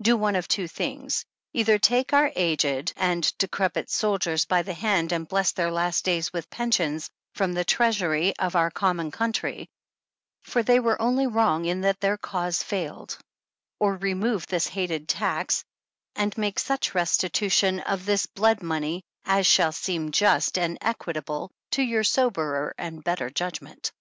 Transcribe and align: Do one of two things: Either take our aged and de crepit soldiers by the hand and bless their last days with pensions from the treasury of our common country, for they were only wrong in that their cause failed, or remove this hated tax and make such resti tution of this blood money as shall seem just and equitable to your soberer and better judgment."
Do 0.00 0.16
one 0.16 0.34
of 0.34 0.48
two 0.48 0.66
things: 0.66 1.26
Either 1.52 1.78
take 1.78 2.14
our 2.14 2.32
aged 2.36 2.94
and 2.96 3.22
de 3.36 3.46
crepit 3.46 3.90
soldiers 3.90 4.46
by 4.46 4.62
the 4.62 4.72
hand 4.72 5.12
and 5.12 5.28
bless 5.28 5.52
their 5.52 5.70
last 5.70 6.06
days 6.06 6.32
with 6.32 6.48
pensions 6.48 7.10
from 7.34 7.52
the 7.52 7.66
treasury 7.66 8.34
of 8.38 8.56
our 8.56 8.70
common 8.70 9.10
country, 9.10 9.68
for 10.42 10.62
they 10.62 10.80
were 10.80 10.98
only 11.02 11.26
wrong 11.26 11.66
in 11.66 11.82
that 11.82 12.00
their 12.00 12.16
cause 12.16 12.62
failed, 12.62 13.18
or 13.78 13.96
remove 13.98 14.46
this 14.46 14.68
hated 14.68 15.06
tax 15.06 15.62
and 16.16 16.34
make 16.38 16.58
such 16.58 16.94
resti 16.94 17.28
tution 17.28 17.82
of 17.84 18.06
this 18.06 18.24
blood 18.24 18.62
money 18.62 19.02
as 19.26 19.46
shall 19.46 19.72
seem 19.72 20.12
just 20.12 20.56
and 20.56 20.78
equitable 20.80 21.50
to 21.72 21.82
your 21.82 22.04
soberer 22.04 22.74
and 22.78 23.04
better 23.04 23.28
judgment." 23.28 23.92